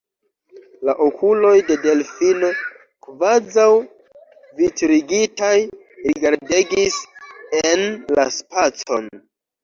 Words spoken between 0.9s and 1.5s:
okuloj